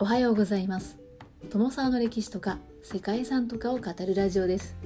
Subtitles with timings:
[0.00, 0.96] おはようございます。
[1.50, 4.76] 友沢の歴史とか世界遺産とかを語るラジオです。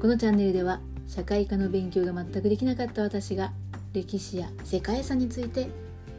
[0.00, 3.52] このチャンネルでは社会科の勉強が全くできなかった私が
[3.92, 5.68] 歴史や世界遺産について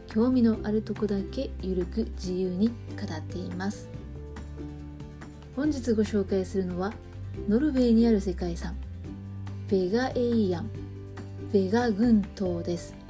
[0.06, 2.72] 興味のあるとこだけゆるく自由に語
[3.12, 3.88] っています。
[5.56, 6.92] 本日ご紹介するのは
[7.48, 8.76] ノルウェーにある世界遺産
[9.68, 10.70] ベガエイアン
[11.52, 13.01] ベガ群島です。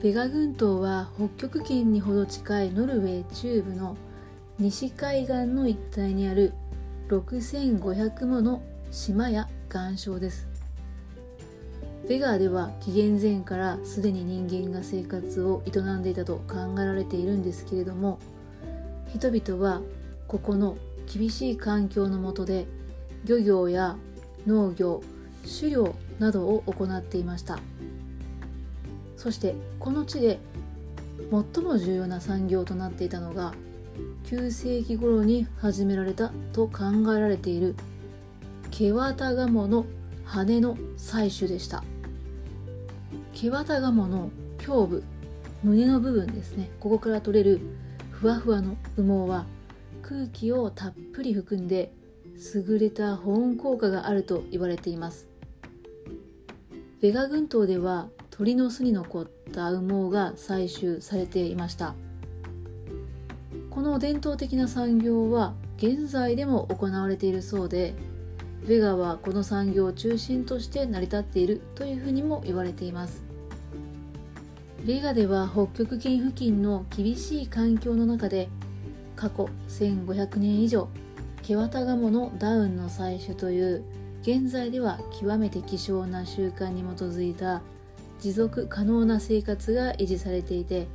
[0.00, 3.96] ベガ群島は北極圏にほど近いノルウェー中部の
[4.56, 6.52] 西海岸の一帯にある
[7.08, 10.46] 6500もの島や岩礁です。
[12.08, 18.20] ベガーでは紀元前からすでに人間が生活を営んでいたと考えられているんですけれども
[19.12, 19.82] 人々は
[20.28, 20.78] ここの
[21.12, 22.66] 厳しい環境の下で
[23.24, 23.96] 漁業や
[24.46, 25.02] 農業
[25.60, 27.58] 狩猟などを行っていました。
[29.18, 30.38] そしてこの地で
[31.54, 33.52] 最も重要な産業となっていたのが
[34.26, 36.84] 9世紀頃に始められたと考
[37.16, 37.74] えられている
[38.70, 39.86] ケワタガモの
[40.24, 41.82] 羽の採取でした。
[43.32, 44.30] ケワタガモの
[44.64, 45.04] 胸部
[45.64, 46.70] 胸の部分ですね。
[46.78, 47.60] ここから取れる
[48.12, 49.46] ふわふわの羽毛は
[50.02, 51.92] 空気をたっぷり含んで
[52.54, 55.26] 優れた保温効果があると言われています。
[57.00, 61.96] ベガ群島では鳥の巣に残った羽毛が採集されていました。
[63.68, 67.94] この伝統的な産業は現在でも行われているそうで
[68.66, 73.24] ベガはこの産業を中心として成り立っているというふうにも言われています。
[74.84, 78.48] ベガでは北極圏付近の厳しい環境の中で
[79.16, 80.88] 過去1500年以上
[81.42, 83.82] ケワタガモのダウンの採取という
[84.22, 87.62] 現在では極めて希少な習慣に基づいた
[88.20, 90.86] 持続可能な生活が維持されていて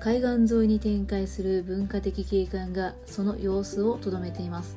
[0.00, 4.76] 海岸沿いに展開する文化的景観がその様子をとどめています。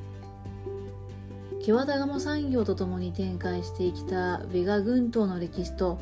[1.64, 6.00] ケワタガモ産業とともに展開してきたベガ群島の歴史と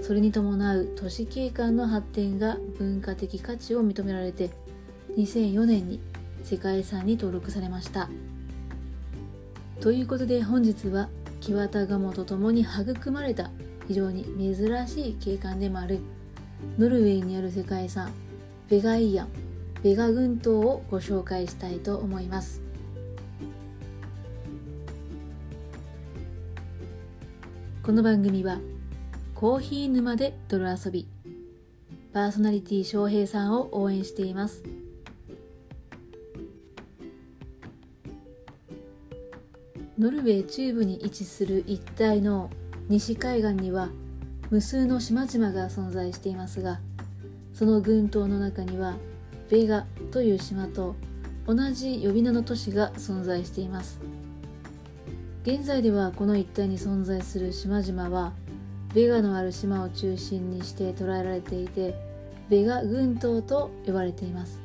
[0.00, 4.50] それに伴う都市景観の発展が文化的価値を認められて
[5.16, 6.00] 2004年に
[6.42, 8.08] 世界遺産に登録されました。
[9.80, 11.08] ということで本日は
[11.40, 13.52] キワタガモとともに育まれた
[13.88, 16.00] 非常に珍しい景観でもある
[16.78, 18.12] ノルウェーにある世界遺産
[18.68, 19.28] ベガイアン
[19.82, 22.60] ベガ群島をご紹介したいと思います。
[27.82, 28.58] この番組は
[29.34, 31.08] コーヒー沼で泥遊び
[32.12, 34.62] パーソナリティ翔平さんを応援しています。
[39.98, 42.50] ノルウェー中部に位置する一帯の
[42.88, 43.90] 西海岸には
[44.50, 46.80] 無数の島々が存在していますが
[47.52, 48.96] その群島の中には
[49.50, 50.94] ベガという島と
[51.46, 53.98] 同じ呼び名の都市が存在しています。
[55.44, 58.34] 現在ではこの一帯に存在する島々は
[58.94, 61.94] ベガのある島を中心にして捉えられていて
[62.50, 64.60] ベガ群島と呼ばれています。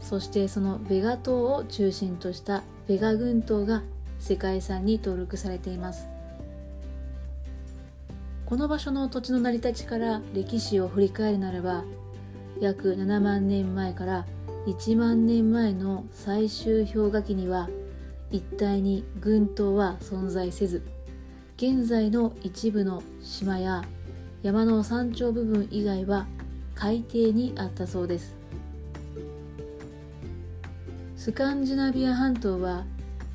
[0.00, 3.82] そしてそのベガ島を中心としたベガ群島が
[4.18, 6.17] 世界遺産に登録されています。
[8.48, 11.84] この場所の土地の成り立ちから歴史を振り返るならば
[12.62, 14.24] 約7万年前から
[14.66, 17.68] 1万年前の最終氷河期には
[18.30, 20.82] 一帯に群島は存在せず
[21.58, 23.84] 現在の一部の島や
[24.42, 26.26] 山の山頂部分以外は
[26.74, 28.34] 海底にあったそうです。
[31.16, 32.86] スカンジナビア半島は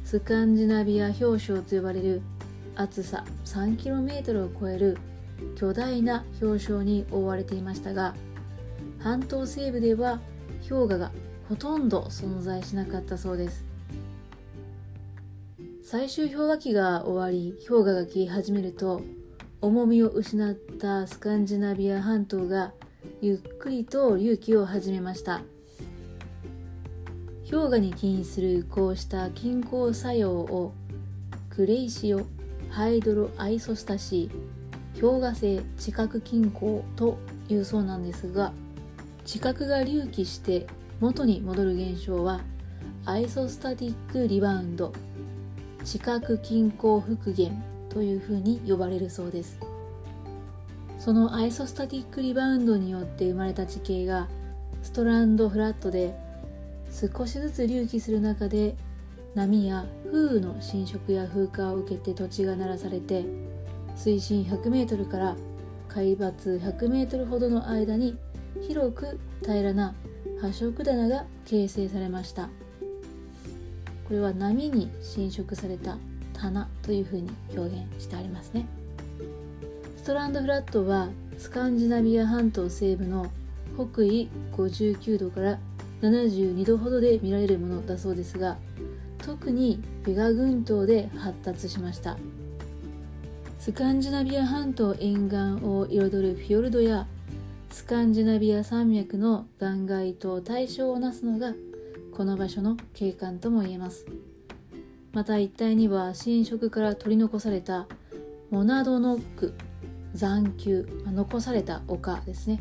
[0.03, 2.23] スカンジナビア氷床と呼ばれる
[2.75, 4.97] 厚さ 3km を超える
[5.55, 8.15] 巨大な氷床に覆われていましたが
[8.99, 10.19] 半島西部では
[10.69, 11.11] 氷河が
[11.49, 13.65] ほとんど存在しなかったそうです。
[15.83, 19.01] 最終氷河期が終わり氷河が消え始めると
[19.61, 22.71] 重みを失ったスカンジナビア半島が
[23.21, 25.41] ゆっくりと隆起を始めました。
[27.43, 30.73] 氷河に起因するこうした均衡作用を
[31.49, 32.25] クレイシオ
[32.73, 38.51] ハイドロアイソスタシー氷河性地殻均衡というそうなんですが
[39.25, 40.65] 地殻が隆起して
[40.99, 42.41] 元に戻る現象は
[43.05, 44.91] アイソスタティックリバウンド
[45.85, 49.59] 地殻均衡復元というふうに呼ばれるそうです。
[50.97, 54.27] そのアイソスタティックリバウンドによって生まれた地形が
[54.81, 56.15] ストランドフラットで
[56.89, 58.75] 少しずつ隆起する中で
[59.35, 63.25] 波や風雨の侵食や風化を受けて土地が鳴らされて
[63.95, 65.35] 水深 100m から
[65.87, 68.15] 海抜 100m ほどの間に
[68.61, 69.95] 広く平らな
[70.39, 72.43] 破色棚が形成されました。
[72.43, 75.97] これは波に侵食された
[76.33, 78.67] 棚というふうに表現してありますね。
[79.97, 81.09] ストランドフラットは
[81.39, 83.31] スカンジナビア半島西部の
[83.75, 85.57] 北緯59度から
[86.03, 88.57] 72度ほどで見られるものだそうですが
[89.25, 92.17] 特にベガ群島で発達しました。
[93.59, 97.07] スカンジナビア半島沿岸を彩るフィヨルドや
[97.69, 101.53] スカンジナビア山脈の断崖と対象をなすのが
[102.11, 104.05] この場所の景観とも言えます。
[105.13, 107.87] また一帯には侵食から取り残された
[108.51, 109.53] モナドノック
[110.13, 112.59] 残丘残された丘ですね。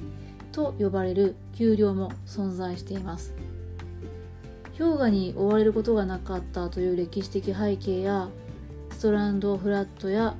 [0.52, 3.34] と呼ばれる丘陵も存在しています。
[4.78, 8.28] 氷河に覆われることがなかったという歴史的背景や
[8.90, 10.34] ストランドフラットや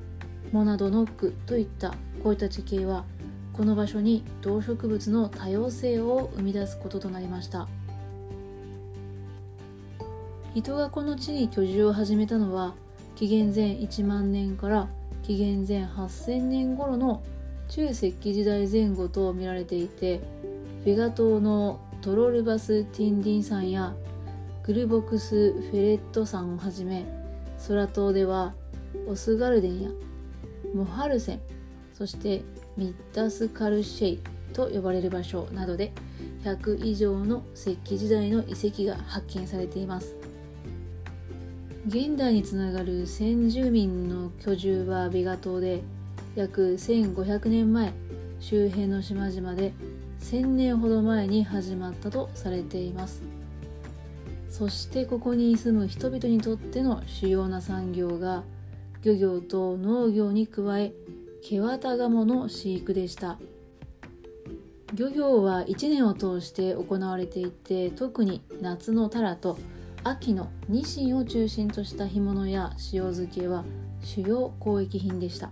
[0.51, 1.91] モナドノックといった
[2.23, 3.05] こういった地形は
[3.53, 7.67] この場所に動植物の多様性を生み出すこととなりました。
[10.53, 12.75] 人がこの地に居住を始めたのは
[13.15, 14.87] 紀元前1万年から
[15.23, 17.23] 紀元前8000年頃の
[17.69, 20.21] 中石器時代前後と見られていて
[20.85, 23.95] ベガ島のトロルバス・ティンディン山や
[24.65, 27.05] グルボクス・フェレット山をはじめ
[27.67, 28.53] 空島では
[29.07, 29.89] オスガルデンや
[30.73, 31.41] モハルセン
[31.93, 32.43] そして
[32.77, 34.19] ミッダスカルシェイ
[34.53, 35.91] と呼ばれる場所などで
[36.45, 40.15] 100以上の石器時代の遺跡が発見されています
[41.85, 45.83] 現代につながる先住民の居住はビガ島で
[46.35, 47.91] 約1500年前
[48.39, 49.73] 周辺の島々で
[50.21, 53.21] 1000年ほど前に始まったとされています
[54.53, 58.43] そしてここに住む人々にとっての主要な産業が
[59.01, 60.93] 漁業と農業に加え
[61.43, 63.39] ケワタガモの飼育でした。
[64.93, 69.57] 漁業は1年を通して行われていて特に夏のタラと
[70.03, 73.65] 秋のニシンを中心とした干物や塩漬けは
[74.03, 75.49] 主要交易品でした。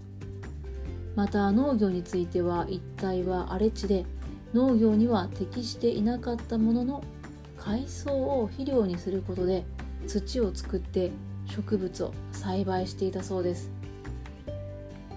[1.15, 4.05] また農業については一帯は荒れ地で
[4.53, 7.03] 農業には適していなかったものの
[7.63, 9.63] 海藻を肥料にすることで
[10.07, 11.11] 土を作って
[11.45, 13.69] 植物を栽培していたそうです。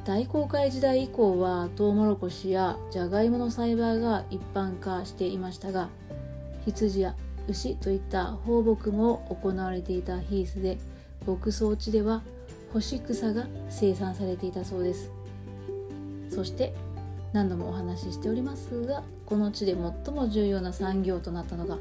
[0.05, 5.89] 大航海時代以降はトウモロコシやジャガイモの栽培が一般化していましたが
[6.67, 7.15] 羊や
[7.49, 10.77] 牛といった放牧も行われていたヒースで
[11.27, 12.23] 牧草地では
[12.75, 15.11] 干し草が生産されていたそうです。
[16.29, 16.75] そして
[17.33, 19.75] 何度もお話ししておりますがこの地で
[20.05, 21.79] 最も重要な産業となったのが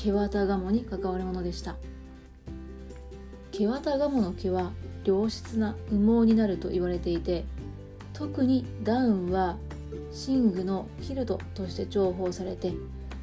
[0.00, 1.74] ケワタガモに関わるものでした。
[3.50, 4.70] ケワタガモの毛は
[5.04, 7.44] 良質な羽毛になると言われていて
[8.12, 9.56] 特にダウンは
[10.28, 12.74] 寝具のキルトとして重宝されて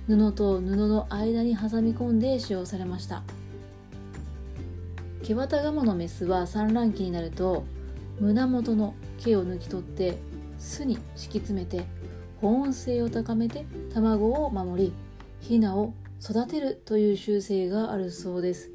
[0.08, 3.24] 布と布の間に挟み込んで使用されました。
[5.24, 7.64] 毛綿ガモのメスは産卵期になると
[8.20, 10.18] 胸元の毛を抜き取って
[10.60, 11.86] 巣に敷き詰めて
[12.42, 14.94] 保温性を高めて卵を守り
[15.40, 15.94] ヒナを
[16.28, 18.72] 育てるという習性があるそうです。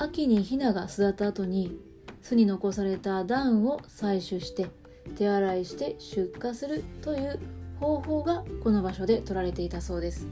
[0.00, 1.78] 秋にヒナが巣立った後に
[2.22, 4.66] 巣に残されたダウンを採取して
[5.16, 7.38] 手洗いして出荷するという
[7.78, 10.26] 方法がこの場所で取られていたそうです。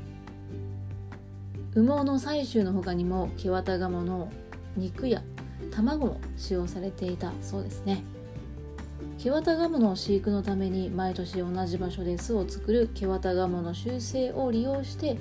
[1.76, 4.28] 羽毛の採集の他にもケワタガモの
[4.76, 5.22] 肉や
[5.70, 8.02] 卵も使用されていたそうですね。
[9.18, 15.16] ケワタガモの飼育のために毎年同じ場所で巣を作るケワタガモの習性を利用して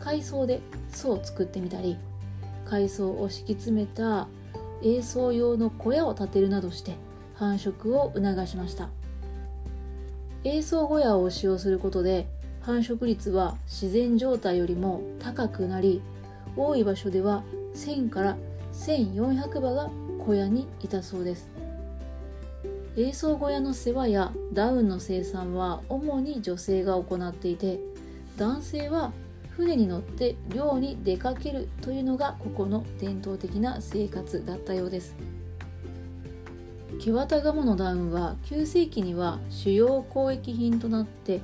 [0.00, 1.96] 海藻で巣を作ってみたり
[2.64, 4.28] 海藻を敷き詰めた
[4.82, 6.96] 営巣用の小屋を建てるなどして
[7.34, 8.88] 繁殖を促しました。
[10.44, 12.26] 営巣小屋を使用することで
[12.62, 16.00] 繁殖率は自然状態よりも高くなり
[16.56, 17.42] 多い場所では
[17.74, 18.36] 1000から
[18.72, 21.48] 1400羽が小屋にいたそうです。
[22.96, 27.78] 営巣小屋の世話やダウンの生産は主に女性が行っていて
[28.36, 29.12] 男性は
[29.60, 35.14] 船に乗って漁に出かけるというのがここの伝統的な生活だったようです。
[36.98, 41.40] ケワタガモのダウンは9世紀には主要交易品となって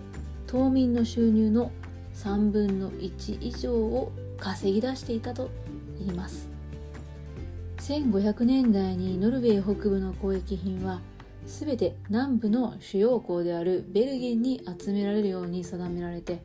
[0.46, 1.70] 島民の収入の
[2.14, 5.50] 3分の1以上を稼ぎ出していたと
[6.00, 6.48] いいます。
[7.78, 11.00] 1500年代にノルウェー北部の交易品は
[11.46, 16.42] 全て南部の主要港であるベルゲンに集められるように定められて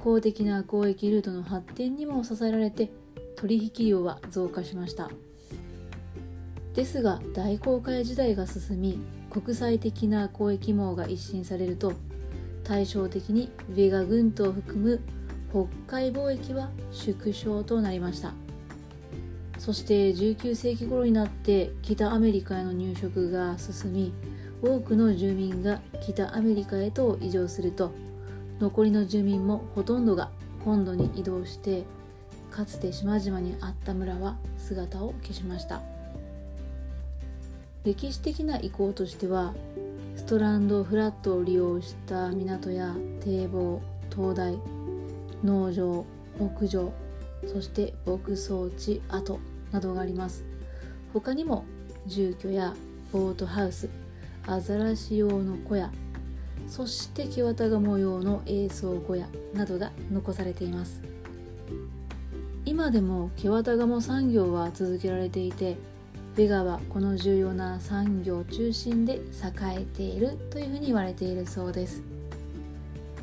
[0.00, 2.90] 公的な交易ルートの発展にも支えられて
[3.36, 5.10] 取引量は増加しました。
[6.74, 11.92] ですが大航海時代が進み国際的な交易網が一新されると
[12.64, 15.00] 対照的にベガ群島を含む
[15.50, 18.32] 北海貿易は縮小となりました。
[19.58, 24.12] そして19世紀頃になって北アメリカへの入植が進み
[24.62, 27.92] 多くの住民が北アメリカへと移住すると
[28.60, 30.30] 残りの住民もほとんどが
[30.64, 31.84] 本土に移動して
[32.50, 35.80] かつて島々にあった村は姿を消しました。
[37.84, 39.54] 歴史的な遺構としては
[40.14, 44.58] ストランドフラットを利用した港や堤防灯台
[45.42, 46.04] 農場
[46.38, 46.92] 牧場
[47.46, 49.40] そして牧草地跡
[49.72, 50.44] などがあります。
[51.14, 51.64] 他にも
[52.06, 52.74] 住居や
[53.12, 53.88] ボートハウス
[54.46, 55.90] アザラシ用の小屋
[56.70, 61.02] そして木綿が模様の営巣小屋などが残されています。
[62.64, 65.76] 今でも木綿鴨産業は続けられていて
[66.36, 69.20] ベガはこの重要な産業中心で栄
[69.80, 72.02] えているというふうに言われているそうです。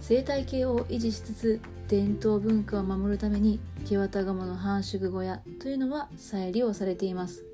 [0.01, 7.46] 生態系を維持しつつ伝統文化を守るために木綿鴨の繁殖小屋というのは再利用されています。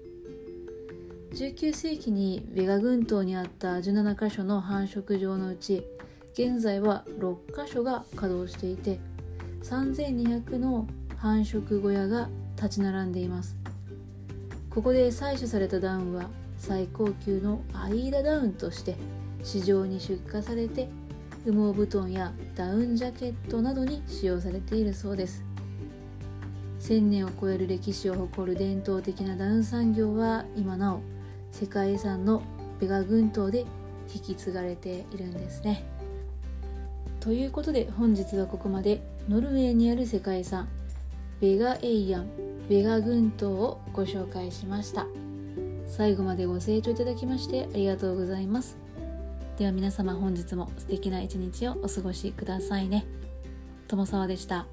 [1.33, 5.83] 19世紀にベガ群島にあった17カ所の繁殖場のうち
[6.33, 8.99] 現在は6カ所が稼働していて
[9.63, 10.85] 3200の
[11.17, 13.57] 繁殖小屋が立ち並んでいます。
[14.69, 18.95] ここで採取されたダウンは最高級のアイーダダウンとして
[19.43, 20.87] 市場に出荷されて
[21.47, 25.43] 羽毛布団やダウンジャケットなどに使用されているそうです。
[26.81, 31.01] 1000年を超える歴史を誇る伝統的なダウン産業は今なお
[31.53, 32.41] 世界遺産の
[32.81, 33.65] ベガ群島で
[34.13, 35.85] 引き継がれているんですね。
[37.21, 40.67] ということで本日はここまでノルウェーにある世界遺産
[41.39, 42.27] ベガエイアン
[42.67, 45.07] ベガ群島をご紹介しました
[45.87, 48.75] 最後までご清聴いただきましてありがとうございます
[49.57, 53.05] では皆様本日も素敵な一日をお過ごしくださいね
[53.87, 54.65] 友沢でした。